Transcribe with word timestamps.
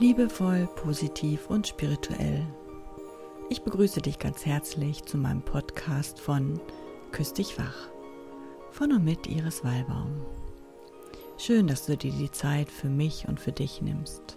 Liebevoll, 0.00 0.68
positiv 0.74 1.48
und 1.48 1.68
spirituell. 1.68 2.44
Ich 3.48 3.62
begrüße 3.62 4.02
dich 4.02 4.18
ganz 4.18 4.44
herzlich 4.44 5.04
zu 5.04 5.16
meinem 5.16 5.42
Podcast 5.42 6.18
von 6.18 6.60
Küss 7.12 7.32
dich 7.32 7.56
wach. 7.60 7.90
Von 8.72 8.90
und 8.90 9.04
mit 9.04 9.28
Iris 9.28 9.62
Wallbaum. 9.62 10.10
Schön, 11.38 11.68
dass 11.68 11.86
du 11.86 11.96
dir 11.96 12.10
die 12.10 12.32
Zeit 12.32 12.70
für 12.70 12.88
mich 12.88 13.28
und 13.28 13.38
für 13.38 13.52
dich 13.52 13.82
nimmst. 13.82 14.36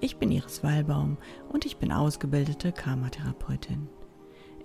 Ich 0.00 0.16
bin 0.16 0.32
Iris 0.32 0.64
Wallbaum 0.64 1.18
und 1.48 1.66
ich 1.66 1.76
bin 1.76 1.92
ausgebildete 1.92 2.72
Karmatherapeutin. 2.72 3.88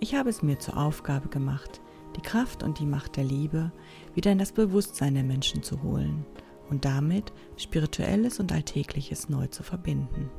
Ich 0.00 0.16
habe 0.16 0.28
es 0.28 0.42
mir 0.42 0.58
zur 0.58 0.76
Aufgabe 0.76 1.28
gemacht, 1.28 1.80
die 2.16 2.22
Kraft 2.22 2.64
und 2.64 2.80
die 2.80 2.86
Macht 2.86 3.16
der 3.16 3.24
Liebe 3.24 3.70
wieder 4.16 4.32
in 4.32 4.38
das 4.38 4.50
Bewusstsein 4.50 5.14
der 5.14 5.22
Menschen 5.22 5.62
zu 5.62 5.84
holen 5.84 6.26
und 6.68 6.84
damit 6.84 7.29
Spirituelles 7.60 8.40
und 8.40 8.52
Alltägliches 8.52 9.28
neu 9.28 9.46
zu 9.48 9.62
verbinden. 9.62 10.30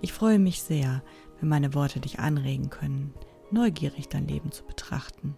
Ich 0.00 0.12
freue 0.12 0.38
mich 0.38 0.62
sehr, 0.62 1.02
wenn 1.38 1.48
meine 1.48 1.74
Worte 1.74 2.00
dich 2.00 2.18
anregen 2.18 2.70
können, 2.70 3.14
neugierig 3.50 4.08
dein 4.08 4.26
Leben 4.26 4.52
zu 4.52 4.64
betrachten, 4.64 5.36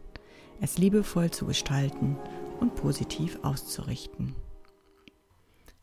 es 0.60 0.78
liebevoll 0.78 1.30
zu 1.30 1.46
gestalten 1.46 2.16
und 2.60 2.74
positiv 2.74 3.38
auszurichten. 3.42 4.34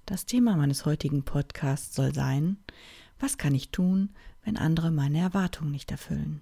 Das 0.05 0.25
Thema 0.25 0.55
meines 0.57 0.85
heutigen 0.85 1.23
Podcasts 1.23 1.95
soll 1.95 2.13
sein, 2.13 2.57
was 3.19 3.37
kann 3.37 3.55
ich 3.55 3.69
tun, 3.69 4.09
wenn 4.43 4.57
andere 4.57 4.91
meine 4.91 5.19
Erwartungen 5.19 5.71
nicht 5.71 5.91
erfüllen? 5.91 6.41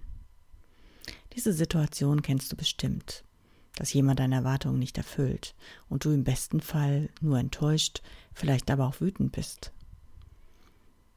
Diese 1.34 1.54
Situation 1.54 2.22
kennst 2.22 2.52
du 2.52 2.56
bestimmt 2.56 3.24
dass 3.76 3.94
jemand 3.94 4.20
deine 4.20 4.36
Erwartungen 4.36 4.80
nicht 4.80 4.98
erfüllt 4.98 5.56
und 5.90 6.06
du 6.06 6.12
im 6.12 6.24
besten 6.24 6.62
Fall 6.62 7.10
nur 7.22 7.40
enttäuscht, 7.40 8.02
vielleicht 8.34 8.70
aber 8.70 8.88
auch 8.88 9.02
wütend 9.02 9.32
bist. 9.32 9.72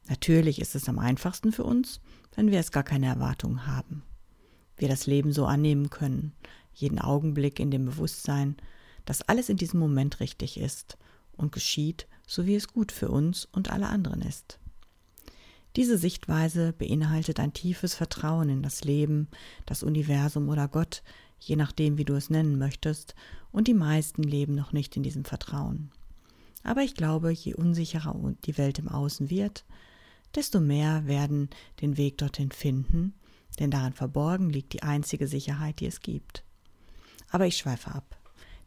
Natürlich 0.07 0.61
ist 0.61 0.75
es 0.75 0.87
am 0.87 0.99
einfachsten 0.99 1.51
für 1.51 1.63
uns, 1.63 1.99
wenn 2.35 2.51
wir 2.51 2.59
es 2.59 2.71
gar 2.71 2.83
keine 2.83 3.07
Erwartungen 3.07 3.65
haben. 3.65 4.03
Wir 4.77 4.87
das 4.87 5.07
Leben 5.07 5.31
so 5.31 5.45
annehmen 5.45 5.89
können, 5.89 6.33
jeden 6.73 6.99
Augenblick 6.99 7.59
in 7.59 7.71
dem 7.71 7.85
Bewusstsein, 7.85 8.55
dass 9.05 9.21
alles 9.21 9.49
in 9.49 9.57
diesem 9.57 9.79
Moment 9.79 10.19
richtig 10.19 10.59
ist 10.59 10.97
und 11.33 11.51
geschieht, 11.51 12.07
so 12.27 12.45
wie 12.45 12.55
es 12.55 12.67
gut 12.67 12.91
für 12.91 13.09
uns 13.09 13.45
und 13.45 13.71
alle 13.71 13.87
anderen 13.87 14.21
ist. 14.21 14.59
Diese 15.75 15.97
Sichtweise 15.97 16.71
beinhaltet 16.71 17.39
ein 17.39 17.51
tiefes 17.51 17.95
Vertrauen 17.95 18.49
in 18.49 18.63
das 18.63 18.85
Leben, 18.85 19.27
das 19.65 19.83
Universum 19.83 20.47
oder 20.47 20.67
Gott, 20.67 21.03
je 21.39 21.55
nachdem, 21.55 21.97
wie 21.97 22.05
du 22.05 22.15
es 22.15 22.29
nennen 22.29 22.57
möchtest, 22.57 23.15
und 23.51 23.67
die 23.67 23.73
meisten 23.73 24.23
leben 24.23 24.55
noch 24.55 24.73
nicht 24.73 24.95
in 24.97 25.03
diesem 25.03 25.25
Vertrauen. 25.25 25.91
Aber 26.63 26.81
ich 26.81 26.95
glaube, 26.95 27.31
je 27.31 27.53
unsicherer 27.53 28.33
die 28.45 28.57
Welt 28.57 28.79
im 28.79 28.87
Außen 28.87 29.29
wird, 29.29 29.65
desto 30.33 30.59
mehr 30.59 31.05
werden 31.05 31.49
den 31.81 31.97
Weg 31.97 32.17
dorthin 32.17 32.51
finden, 32.51 33.13
denn 33.59 33.71
darin 33.71 33.93
verborgen 33.93 34.49
liegt 34.49 34.73
die 34.73 34.83
einzige 34.83 35.27
Sicherheit, 35.27 35.79
die 35.79 35.85
es 35.85 36.01
gibt. 36.01 36.43
Aber 37.29 37.45
ich 37.45 37.57
schweife 37.57 37.93
ab, 37.93 38.17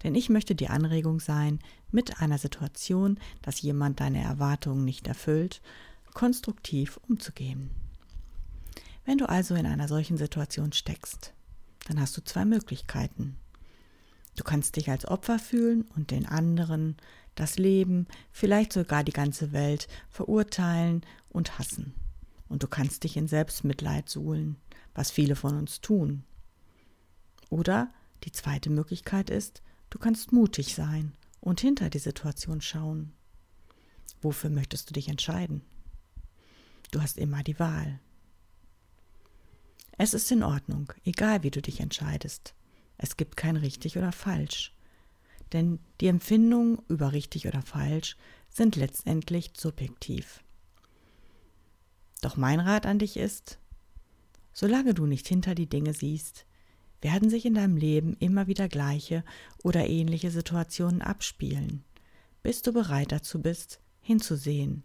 denn 0.03 0.15
ich 0.15 0.29
möchte 0.29 0.55
die 0.55 0.69
Anregung 0.69 1.21
sein, 1.21 1.59
mit 1.91 2.21
einer 2.21 2.39
Situation, 2.39 3.19
dass 3.43 3.63
jemand 3.63 4.01
deine 4.01 4.23
Erwartungen 4.23 4.85
nicht 4.85 5.07
erfüllt, 5.07 5.61
konstruktiv 6.15 6.99
umzugehen. 7.09 7.71
Wenn 9.05 9.19
du 9.19 9.29
also 9.29 9.55
in 9.55 9.67
einer 9.67 9.89
solchen 9.89 10.19
Situation 10.19 10.73
steckst, 10.73 11.33
dann 11.89 12.01
hast 12.01 12.17
du 12.17 12.23
zwei 12.23 12.45
Möglichkeiten. 12.45 13.37
Du 14.37 14.45
kannst 14.45 14.77
dich 14.77 14.91
als 14.91 15.07
Opfer 15.07 15.39
fühlen 15.39 15.83
und 15.97 16.11
den 16.11 16.27
anderen, 16.27 16.97
das 17.35 17.59
Leben, 17.59 18.07
vielleicht 18.31 18.73
sogar 18.73 19.03
die 19.03 19.13
ganze 19.13 19.53
Welt 19.53 19.89
verurteilen 20.11 21.03
und 21.31 21.59
hassen. 21.59 21.95
Und 22.49 22.63
du 22.63 22.69
kannst 22.69 23.05
dich 23.05 23.17
in 23.17 23.27
Selbstmitleid 23.27 24.09
suhlen, 24.09 24.57
was 24.95 25.11
viele 25.11 25.35
von 25.35 25.57
uns 25.57 25.81
tun. 25.81 26.25
Oder 27.51 27.93
die 28.25 28.33
zweite 28.33 28.71
Möglichkeit 28.71 29.31
ist, 29.31 29.63
du 29.91 29.99
kannst 29.99 30.33
mutig 30.33 30.75
sein 30.75 31.15
und 31.41 31.61
hinter 31.61 31.91
die 31.91 31.99
Situation 31.99 32.61
schauen. 32.61 33.13
Wofür 34.21 34.51
möchtest 34.51 34.91
du 34.91 34.95
dich 34.95 35.09
entscheiden? 35.09 35.63
Du 36.91 37.01
hast 37.01 37.19
immer 37.19 37.43
die 37.43 37.59
Wahl. 37.59 38.01
Es 40.01 40.15
ist 40.15 40.31
in 40.31 40.45
Ordnung, 40.45 40.93
egal 41.05 41.43
wie 41.43 41.51
du 41.51 41.61
dich 41.61 41.81
entscheidest. 41.81 42.55
Es 42.99 43.17
gibt 43.17 43.37
kein 43.37 43.57
richtig 43.57 43.99
oder 43.99 44.13
falsch. 44.13 44.73
Denn 45.53 45.81
die 46.01 46.07
Empfindungen 46.07 46.79
über 46.89 47.13
richtig 47.13 47.49
oder 47.49 47.63
falsch 47.63 48.17
sind 48.49 48.77
letztendlich 48.77 49.51
subjektiv. 49.57 50.45
Doch 52.21 52.37
mein 52.37 52.61
Rat 52.61 52.87
an 52.87 53.01
dich 53.01 53.17
ist, 53.17 53.59
solange 54.53 54.95
du 54.95 55.05
nicht 55.05 55.27
hinter 55.27 55.57
die 55.57 55.69
Dinge 55.69 55.93
siehst, 55.93 56.47
werden 57.01 57.29
sich 57.29 57.45
in 57.45 57.55
deinem 57.55 57.77
Leben 57.77 58.17
immer 58.21 58.47
wieder 58.47 58.69
gleiche 58.69 59.25
oder 59.65 59.89
ähnliche 59.89 60.31
Situationen 60.31 61.03
abspielen, 61.03 61.85
bis 62.45 62.63
du 62.63 62.73
bereit 62.73 63.11
dazu 63.11 63.43
bist, 63.43 63.81
hinzusehen. 64.01 64.85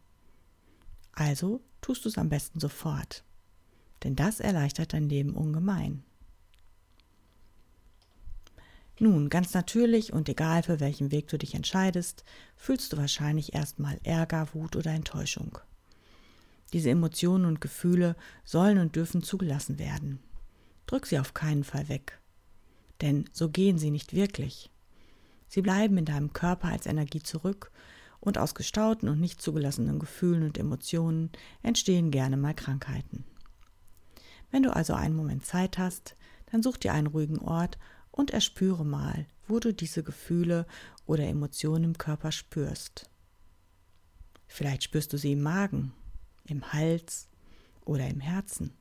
Also 1.11 1.61
tust 1.81 2.05
du 2.05 2.09
es 2.09 2.17
am 2.17 2.29
besten 2.29 2.59
sofort 2.59 3.23
denn 4.03 4.15
das 4.15 4.39
erleichtert 4.39 4.93
dein 4.93 5.09
Leben 5.09 5.35
ungemein. 5.35 6.03
Nun, 8.99 9.29
ganz 9.29 9.53
natürlich 9.53 10.13
und 10.13 10.29
egal 10.29 10.63
für 10.63 10.79
welchen 10.79 11.11
Weg 11.11 11.27
du 11.27 11.37
dich 11.37 11.55
entscheidest, 11.55 12.23
fühlst 12.55 12.93
du 12.93 12.97
wahrscheinlich 12.97 13.53
erstmal 13.53 13.99
Ärger, 14.03 14.47
Wut 14.53 14.75
oder 14.75 14.91
Enttäuschung. 14.91 15.57
Diese 16.73 16.89
Emotionen 16.89 17.45
und 17.45 17.61
Gefühle 17.61 18.15
sollen 18.45 18.77
und 18.77 18.95
dürfen 18.95 19.23
zugelassen 19.23 19.79
werden. 19.79 20.19
Drück 20.85 21.05
sie 21.05 21.19
auf 21.19 21.33
keinen 21.33 21.63
Fall 21.63 21.89
weg. 21.89 22.19
Denn 23.01 23.25
so 23.31 23.49
gehen 23.49 23.77
sie 23.77 23.91
nicht 23.91 24.13
wirklich. 24.13 24.71
Sie 25.47 25.61
bleiben 25.61 25.97
in 25.97 26.05
deinem 26.05 26.33
Körper 26.33 26.69
als 26.69 26.85
Energie 26.85 27.21
zurück 27.21 27.71
und 28.19 28.37
aus 28.37 28.55
gestauten 28.55 29.09
und 29.09 29.19
nicht 29.19 29.41
zugelassenen 29.41 29.99
Gefühlen 29.99 30.43
und 30.43 30.57
Emotionen 30.57 31.31
entstehen 31.61 32.09
gerne 32.09 32.37
mal 32.37 32.53
Krankheiten. 32.53 33.25
Wenn 34.53 34.61
du 34.61 34.75
also 34.75 34.93
einen 34.93 35.15
Moment 35.15 35.47
Zeit 35.47 35.79
hast, 35.79 36.15
dann 36.51 36.61
such 36.61 36.77
dir 36.77 36.93
einen 36.93 37.07
ruhigen 37.07 37.39
Ort 37.39 37.79
und 38.11 38.29
erspüre 38.29 38.85
mal, 38.85 39.25
wo 39.47 39.59
du 39.59 39.73
diese 39.73 40.03
Gefühle 40.03 40.67
oder 41.07 41.25
Emotionen 41.25 41.85
im 41.85 41.97
Körper 41.97 42.31
spürst. 42.31 43.09
Vielleicht 44.45 44.83
spürst 44.83 45.11
du 45.11 45.17
sie 45.17 45.31
im 45.31 45.41
Magen, 45.41 45.91
im 46.45 46.71
Hals 46.71 47.29
oder 47.83 48.07
im 48.07 48.19
Herzen. 48.19 48.75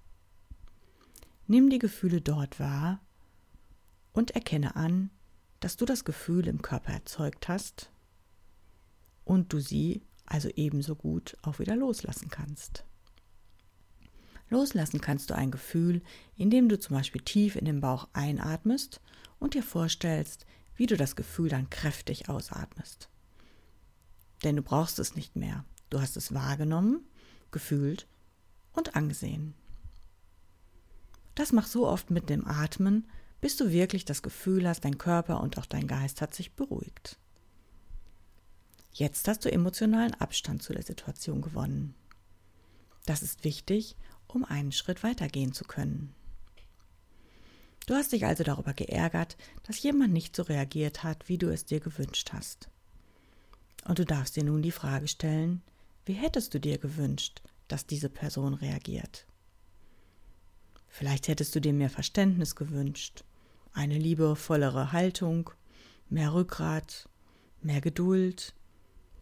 Nimm 1.46 1.70
die 1.70 1.78
Gefühle 1.78 2.20
dort 2.20 2.60
wahr 2.60 3.00
und 4.12 4.32
erkenne 4.32 4.76
an, 4.76 5.08
dass 5.60 5.78
du 5.78 5.86
das 5.86 6.04
Gefühl 6.04 6.48
im 6.48 6.60
Körper 6.60 6.92
erzeugt 6.92 7.48
hast 7.48 7.90
und 9.24 9.54
du 9.54 9.58
sie 9.58 10.02
also 10.26 10.50
ebenso 10.54 10.96
gut 10.96 11.34
auch 11.40 11.60
wieder 11.60 11.76
loslassen 11.76 12.28
kannst. 12.28 12.84
Loslassen 14.52 15.00
kannst 15.00 15.30
du 15.30 15.34
ein 15.34 15.50
Gefühl, 15.50 16.02
indem 16.36 16.68
du 16.68 16.78
zum 16.78 16.96
Beispiel 16.96 17.22
tief 17.22 17.56
in 17.56 17.64
den 17.64 17.80
Bauch 17.80 18.08
einatmest 18.12 19.00
und 19.38 19.54
dir 19.54 19.62
vorstellst, 19.62 20.46
wie 20.76 20.86
du 20.86 20.96
das 20.96 21.16
Gefühl 21.16 21.48
dann 21.48 21.70
kräftig 21.70 22.28
ausatmest. 22.28 23.08
Denn 24.44 24.56
du 24.56 24.62
brauchst 24.62 24.98
es 24.98 25.16
nicht 25.16 25.36
mehr. 25.36 25.64
Du 25.90 26.00
hast 26.00 26.16
es 26.16 26.34
wahrgenommen, 26.34 27.04
gefühlt 27.50 28.06
und 28.72 28.94
angesehen. 28.94 29.54
Das 31.34 31.52
mach 31.52 31.66
so 31.66 31.88
oft 31.88 32.10
mit 32.10 32.28
dem 32.28 32.46
Atmen, 32.46 33.08
bis 33.40 33.56
du 33.56 33.70
wirklich 33.70 34.04
das 34.04 34.22
Gefühl 34.22 34.68
hast, 34.68 34.84
dein 34.84 34.98
Körper 34.98 35.40
und 35.40 35.58
auch 35.58 35.66
dein 35.66 35.86
Geist 35.86 36.20
hat 36.20 36.34
sich 36.34 36.54
beruhigt. 36.54 37.18
Jetzt 38.92 39.26
hast 39.28 39.44
du 39.44 39.50
emotionalen 39.50 40.14
Abstand 40.14 40.62
zu 40.62 40.74
der 40.74 40.82
Situation 40.82 41.40
gewonnen. 41.40 41.94
Das 43.06 43.22
ist 43.22 43.44
wichtig, 43.44 43.96
um 44.34 44.44
einen 44.44 44.72
Schritt 44.72 45.02
weitergehen 45.02 45.52
zu 45.52 45.64
können. 45.64 46.14
Du 47.86 47.94
hast 47.94 48.12
dich 48.12 48.24
also 48.24 48.44
darüber 48.44 48.72
geärgert, 48.74 49.36
dass 49.64 49.82
jemand 49.82 50.12
nicht 50.12 50.36
so 50.36 50.42
reagiert 50.42 51.02
hat, 51.02 51.28
wie 51.28 51.38
du 51.38 51.48
es 51.48 51.64
dir 51.64 51.80
gewünscht 51.80 52.32
hast. 52.32 52.68
Und 53.84 53.98
du 53.98 54.04
darfst 54.04 54.36
dir 54.36 54.44
nun 54.44 54.62
die 54.62 54.70
Frage 54.70 55.08
stellen, 55.08 55.62
wie 56.04 56.12
hättest 56.12 56.54
du 56.54 56.60
dir 56.60 56.78
gewünscht, 56.78 57.42
dass 57.68 57.86
diese 57.86 58.08
Person 58.08 58.54
reagiert? 58.54 59.26
Vielleicht 60.88 61.28
hättest 61.28 61.54
du 61.54 61.60
dir 61.60 61.72
mehr 61.72 61.90
Verständnis 61.90 62.54
gewünscht, 62.54 63.24
eine 63.72 63.98
liebevollere 63.98 64.92
Haltung, 64.92 65.50
mehr 66.08 66.34
Rückgrat, 66.34 67.08
mehr 67.62 67.80
Geduld 67.80 68.54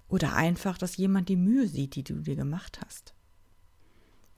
oder 0.09 0.35
einfach, 0.35 0.77
dass 0.77 0.97
jemand 0.97 1.29
die 1.29 1.37
Mühe 1.37 1.69
sieht, 1.69 1.95
die 1.95 2.03
du 2.03 2.17
dir 2.17 2.37
gemacht 2.37 2.81
hast. 2.85 3.15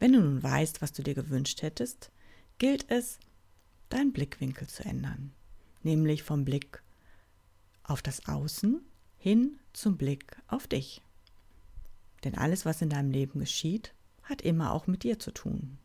Wenn 0.03 0.15
du 0.15 0.21
nun 0.21 0.43
weißt, 0.43 0.83
was 0.83 0.93
du 0.93 1.05
dir 1.05 1.15
gewünscht 1.15 1.63
hättest, 1.63 2.11
gilt 2.59 2.91
es, 2.91 3.21
deinen 3.89 4.13
Blickwinkel 4.13 4.67
zu 4.67 4.85
ändern, 4.85 5.33
nämlich 5.85 6.25
vom 6.25 6.45
Blick 6.45 6.83
auf 7.85 8.03
das 8.03 8.27
Außen 8.27 8.81
hin 9.17 9.61
zum 9.73 9.97
Blick 9.97 10.37
auf 10.49 10.67
dich. 10.67 11.03
Denn 12.25 12.37
alles, 12.37 12.67
was 12.67 12.83
in 12.83 12.89
deinem 12.89 13.13
Leben 13.13 13.39
geschieht, 13.39 13.95
hat 14.25 14.43
immer 14.43 14.73
auch 14.73 14.89
mit 14.89 15.05
dir 15.05 15.21
zu 15.21 15.31
tun. 15.31 15.79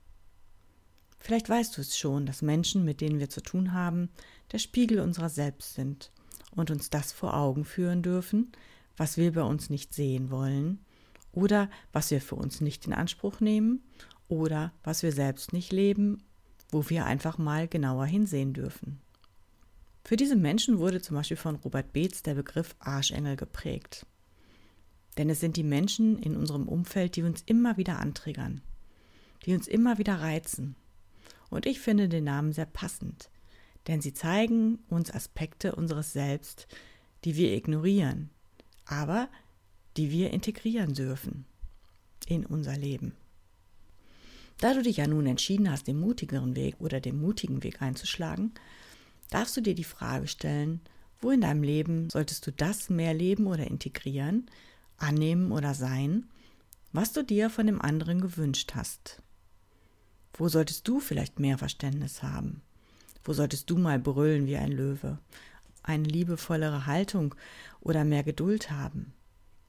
Vielleicht 1.20 1.48
weißt 1.48 1.78
du 1.78 1.82
es 1.82 1.96
schon, 1.96 2.26
dass 2.26 2.42
Menschen, 2.42 2.84
mit 2.84 3.02
denen 3.02 3.20
wir 3.20 3.30
zu 3.30 3.42
tun 3.42 3.72
haben, 3.72 4.10
der 4.52 4.58
Spiegel 4.58 5.00
unserer 5.00 5.30
selbst 5.30 5.76
sind 5.76 6.12
und 6.50 6.72
uns 6.72 6.90
das 6.90 7.12
vor 7.12 7.36
Augen 7.36 7.66
führen 7.66 8.02
dürfen, 8.02 8.52
was 8.96 9.18
wir 9.18 9.32
bei 9.34 9.44
uns 9.44 9.70
nicht 9.70 9.94
sehen 9.94 10.32
wollen 10.32 10.80
oder 11.32 11.70
was 11.92 12.12
wir 12.12 12.22
für 12.22 12.36
uns 12.36 12.62
nicht 12.62 12.86
in 12.88 12.94
Anspruch 12.94 13.40
nehmen 13.40 13.82
oder 14.28 14.72
was 14.84 15.04
wir 15.04 15.12
selbst 15.12 15.54
nicht 15.54 15.72
leben, 15.72 16.24
wo 16.70 16.90
wir 16.90 17.06
einfach 17.06 17.38
mal 17.38 17.68
genauer 17.68 18.06
hinsehen 18.06 18.54
dürfen. 18.54 19.00
Für 20.04 20.16
diese 20.16 20.36
Menschen 20.36 20.80
wurde 20.80 21.02
zum 21.02 21.16
Beispiel 21.18 21.38
von 21.38 21.56
Robert 21.56 21.92
Beetz 21.94 22.24
der 22.24 22.36
Begriff 22.36 22.76
Arschengel 22.80 23.36
geprägt. 23.36 24.06
Denn 25.18 25.30
es 25.30 25.40
sind 25.40 25.58
die 25.58 25.64
Menschen 25.64 26.18
in 26.20 26.36
unserem 26.38 26.68
Umfeld, 26.68 27.16
die 27.16 27.24
uns 27.24 27.44
immer 27.46 27.78
wieder 27.78 28.00
antriggern, 28.00 28.62
die 29.46 29.54
uns 29.54 29.68
immer 29.68 29.98
wieder 29.98 30.22
reizen. 30.22 30.76
Und 31.50 31.66
ich 31.66 31.80
finde 31.80 32.08
den 32.08 32.24
Namen 32.24 32.54
sehr 32.54 32.66
passend, 32.66 33.30
denn 33.88 34.02
sie 34.02 34.14
zeigen 34.14 34.80
uns 34.90 35.12
Aspekte 35.12 35.76
unseres 35.76 36.14
Selbst, 36.14 36.68
die 37.24 37.36
wir 37.36 37.54
ignorieren, 37.54 38.30
aber 38.86 39.30
die 39.98 40.12
wir 40.12 40.32
integrieren 40.32 40.94
dürfen 40.94 41.46
in 42.28 42.46
unser 42.46 42.78
Leben. 42.78 43.14
Da 44.60 44.74
du 44.74 44.82
dich 44.82 44.98
ja 44.98 45.08
nun 45.08 45.28
entschieden 45.28 45.70
hast, 45.70 45.88
den 45.88 46.00
mutigeren 46.00 46.56
Weg 46.56 46.76
oder 46.80 47.00
den 47.00 47.20
mutigen 47.20 47.64
Weg 47.64 47.82
einzuschlagen, 47.82 48.54
darfst 49.30 49.56
du 49.58 49.62
dir 49.62 49.76
die 49.76 49.84
Frage 49.84 50.28
stellen, 50.28 50.82
wo 51.20 51.32
in 51.32 51.42
deinem 51.42 51.64
Leben 51.64 52.10
solltest 52.10 52.46
du 52.48 52.52
das 52.52 52.90
mehr 52.90 53.14
leben 53.14 53.48
oder 53.48 53.68
integrieren, 53.68 54.50
annehmen 54.98 55.52
oder 55.52 55.74
sein, 55.74 56.26
was 56.92 57.14
du 57.14 57.24
dir 57.24 57.50
von 57.50 57.68
dem 57.68 57.82
anderen 57.82 58.22
gewünscht 58.22 58.74
hast? 58.74 59.22
Wo 60.34 60.48
solltest 60.48 60.88
du 60.88 61.00
vielleicht 61.00 61.40
mehr 61.40 61.58
Verständnis 61.58 62.24
haben? 62.24 62.62
Wo 63.24 63.34
solltest 63.34 63.70
du 63.70 63.78
mal 63.78 64.00
brüllen 64.00 64.48
wie 64.48 64.58
ein 64.58 64.72
Löwe? 64.72 65.20
Eine 65.84 66.08
liebevollere 66.08 66.86
Haltung 66.86 67.36
oder 67.82 68.04
mehr 68.06 68.24
Geduld 68.24 68.72
haben? 68.72 69.14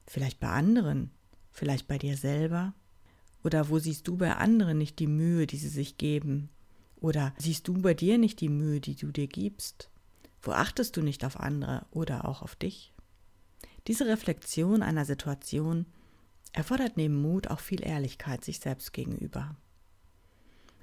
Vielleicht 0.09 0.39
bei 0.39 0.47
anderen? 0.47 1.11
Vielleicht 1.51 1.87
bei 1.87 1.99
dir 1.99 2.17
selber? 2.17 2.73
Oder 3.43 3.69
wo 3.69 3.77
siehst 3.77 4.07
du 4.07 4.17
bei 4.17 4.35
anderen 4.35 4.79
nicht 4.79 4.97
die 4.97 5.05
Mühe, 5.05 5.45
die 5.45 5.57
sie 5.57 5.69
sich 5.69 5.97
geben, 5.97 6.49
oder 6.95 7.31
siehst 7.37 7.67
du 7.67 7.75
bei 7.75 7.93
dir 7.93 8.17
nicht 8.17 8.41
die 8.41 8.49
Mühe, 8.49 8.81
die 8.81 8.95
du 8.95 9.11
dir 9.11 9.27
gibst? 9.27 9.91
Wo 10.41 10.51
achtest 10.51 10.97
du 10.97 11.03
nicht 11.03 11.23
auf 11.23 11.39
andere 11.39 11.85
oder 11.91 12.25
auch 12.25 12.41
auf 12.41 12.55
dich? 12.55 12.91
Diese 13.85 14.07
Reflexion 14.07 14.81
einer 14.81 15.05
Situation 15.05 15.85
erfordert 16.53 16.97
neben 16.97 17.21
Mut 17.21 17.47
auch 17.47 17.59
viel 17.59 17.85
Ehrlichkeit 17.85 18.43
sich 18.43 18.59
selbst 18.59 18.93
gegenüber. 18.93 19.55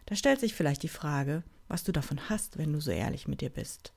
Da 0.06 0.14
stellt 0.14 0.38
sich 0.38 0.55
vielleicht 0.55 0.84
die 0.84 0.88
Frage, 0.88 1.43
was 1.67 1.82
du 1.82 1.90
davon 1.90 2.28
hast, 2.28 2.58
wenn 2.58 2.73
du 2.73 2.81
so 2.81 2.93
ehrlich 2.93 3.26
mit 3.26 3.40
dir 3.40 3.50
bist. 3.50 3.93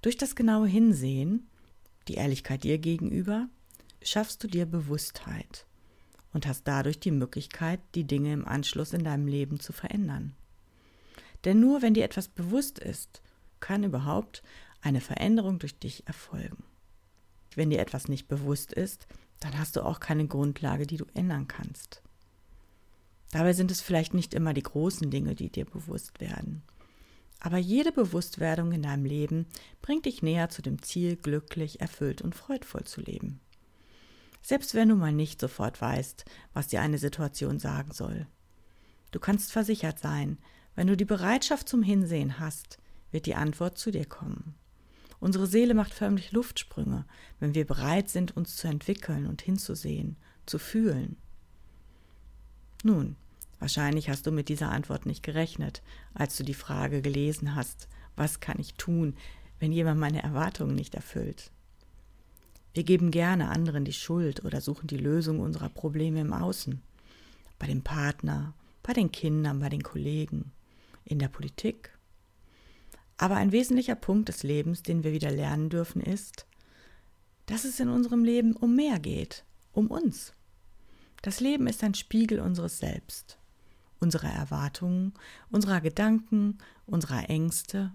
Durch 0.00 0.16
das 0.16 0.34
genaue 0.36 0.68
Hinsehen, 0.68 1.50
die 2.08 2.14
Ehrlichkeit 2.14 2.64
dir 2.64 2.78
gegenüber, 2.78 3.50
schaffst 4.02 4.42
du 4.42 4.48
dir 4.48 4.66
Bewusstheit 4.66 5.66
und 6.32 6.46
hast 6.46 6.64
dadurch 6.64 7.00
die 7.00 7.10
Möglichkeit, 7.10 7.80
die 7.94 8.04
Dinge 8.04 8.32
im 8.32 8.46
Anschluss 8.46 8.92
in 8.92 9.04
deinem 9.04 9.26
Leben 9.26 9.60
zu 9.60 9.72
verändern. 9.72 10.34
Denn 11.44 11.60
nur 11.60 11.82
wenn 11.82 11.94
dir 11.94 12.04
etwas 12.04 12.28
bewusst 12.28 12.78
ist, 12.78 13.22
kann 13.60 13.84
überhaupt 13.84 14.42
eine 14.82 15.00
Veränderung 15.00 15.58
durch 15.58 15.78
dich 15.78 16.06
erfolgen. 16.06 16.62
Wenn 17.54 17.70
dir 17.70 17.80
etwas 17.80 18.08
nicht 18.08 18.28
bewusst 18.28 18.72
ist, 18.72 19.06
dann 19.40 19.58
hast 19.58 19.76
du 19.76 19.84
auch 19.84 20.00
keine 20.00 20.26
Grundlage, 20.26 20.86
die 20.86 20.96
du 20.96 21.06
ändern 21.14 21.48
kannst. 21.48 22.02
Dabei 23.32 23.52
sind 23.52 23.70
es 23.70 23.80
vielleicht 23.80 24.14
nicht 24.14 24.34
immer 24.34 24.54
die 24.54 24.62
großen 24.62 25.10
Dinge, 25.10 25.34
die 25.34 25.50
dir 25.50 25.64
bewusst 25.64 26.20
werden. 26.20 26.62
Aber 27.40 27.58
jede 27.58 27.92
Bewusstwerdung 27.92 28.72
in 28.72 28.82
deinem 28.82 29.04
Leben 29.04 29.46
bringt 29.82 30.06
dich 30.06 30.22
näher 30.22 30.48
zu 30.48 30.62
dem 30.62 30.82
Ziel, 30.82 31.16
glücklich, 31.16 31.80
erfüllt 31.80 32.22
und 32.22 32.34
freudvoll 32.34 32.84
zu 32.84 33.00
leben. 33.00 33.40
Selbst 34.46 34.76
wenn 34.76 34.90
du 34.90 34.94
mal 34.94 35.10
nicht 35.10 35.40
sofort 35.40 35.80
weißt, 35.80 36.24
was 36.52 36.68
dir 36.68 36.80
eine 36.80 36.98
Situation 36.98 37.58
sagen 37.58 37.90
soll. 37.90 38.28
Du 39.10 39.18
kannst 39.18 39.50
versichert 39.50 39.98
sein, 39.98 40.38
wenn 40.76 40.86
du 40.86 40.96
die 40.96 41.04
Bereitschaft 41.04 41.68
zum 41.68 41.82
Hinsehen 41.82 42.38
hast, 42.38 42.78
wird 43.10 43.26
die 43.26 43.34
Antwort 43.34 43.76
zu 43.76 43.90
dir 43.90 44.04
kommen. 44.04 44.54
Unsere 45.18 45.48
Seele 45.48 45.74
macht 45.74 45.92
förmlich 45.92 46.30
Luftsprünge, 46.30 47.06
wenn 47.40 47.56
wir 47.56 47.66
bereit 47.66 48.08
sind, 48.08 48.36
uns 48.36 48.54
zu 48.54 48.68
entwickeln 48.68 49.26
und 49.26 49.42
hinzusehen, 49.42 50.16
zu 50.46 50.60
fühlen. 50.60 51.16
Nun, 52.84 53.16
wahrscheinlich 53.58 54.08
hast 54.08 54.28
du 54.28 54.30
mit 54.30 54.48
dieser 54.48 54.70
Antwort 54.70 55.06
nicht 55.06 55.24
gerechnet, 55.24 55.82
als 56.14 56.36
du 56.36 56.44
die 56.44 56.54
Frage 56.54 57.02
gelesen 57.02 57.56
hast, 57.56 57.88
was 58.14 58.38
kann 58.38 58.60
ich 58.60 58.74
tun, 58.74 59.16
wenn 59.58 59.72
jemand 59.72 59.98
meine 59.98 60.22
Erwartungen 60.22 60.76
nicht 60.76 60.94
erfüllt? 60.94 61.50
Wir 62.76 62.84
geben 62.84 63.10
gerne 63.10 63.48
anderen 63.48 63.86
die 63.86 63.94
Schuld 63.94 64.44
oder 64.44 64.60
suchen 64.60 64.86
die 64.86 64.98
Lösung 64.98 65.40
unserer 65.40 65.70
Probleme 65.70 66.20
im 66.20 66.34
Außen, 66.34 66.82
bei 67.58 67.66
dem 67.66 67.80
Partner, 67.80 68.52
bei 68.82 68.92
den 68.92 69.10
Kindern, 69.10 69.60
bei 69.60 69.70
den 69.70 69.82
Kollegen 69.82 70.52
in 71.06 71.18
der 71.18 71.28
Politik. 71.28 71.96
Aber 73.16 73.36
ein 73.36 73.50
wesentlicher 73.50 73.94
Punkt 73.94 74.28
des 74.28 74.42
Lebens, 74.42 74.82
den 74.82 75.04
wir 75.04 75.12
wieder 75.12 75.30
lernen 75.30 75.70
dürfen, 75.70 76.02
ist, 76.02 76.44
dass 77.46 77.64
es 77.64 77.80
in 77.80 77.88
unserem 77.88 78.24
Leben 78.24 78.54
um 78.54 78.76
mehr 78.76 78.98
geht, 78.98 79.46
um 79.72 79.86
uns. 79.86 80.34
Das 81.22 81.40
Leben 81.40 81.68
ist 81.68 81.82
ein 81.82 81.94
Spiegel 81.94 82.40
unseres 82.40 82.76
Selbst, 82.76 83.38
unserer 84.00 84.28
Erwartungen, 84.28 85.14
unserer 85.50 85.80
Gedanken, 85.80 86.58
unserer 86.84 87.30
Ängste. 87.30 87.90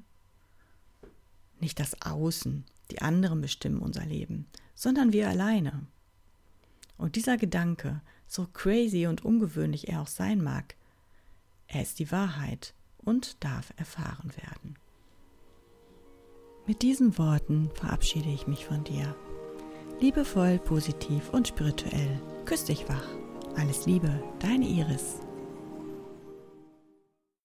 Nicht 1.60 1.80
das 1.80 2.02
Außen, 2.02 2.66
die 2.92 3.02
anderen 3.02 3.42
bestimmen 3.42 3.82
unser 3.82 4.06
Leben, 4.06 4.46
sondern 4.76 5.14
wir 5.14 5.28
alleine. 5.30 5.88
Und 6.98 7.16
dieser 7.16 7.38
Gedanke, 7.38 8.02
so 8.28 8.48
crazy 8.54 9.08
und 9.08 9.26
ungewöhnlich 9.26 9.88
er 9.90 10.02
auch 10.02 10.08
sein 10.08 10.42
mag, 10.44 10.76
er 11.68 11.82
ist 11.82 12.00
die 12.00 12.12
Wahrheit 12.12 12.74
und 12.98 13.44
darf 13.44 13.74
erfahren 13.78 14.32
werden. 14.36 14.76
Mit 16.68 16.82
diesen 16.84 17.18
Worten 17.18 17.70
verabschiede 17.74 18.30
ich 18.30 18.46
mich 18.46 18.66
von 18.66 18.84
dir. 18.84 19.16
Liebevoll, 20.00 20.60
positiv 20.60 21.30
und 21.32 21.48
spirituell. 21.48 22.22
Küss 22.46 22.66
dich 22.66 22.88
wach. 22.88 23.08
Alles 23.56 23.86
Liebe, 23.86 24.24
deine 24.40 24.68
Iris. 24.68 25.20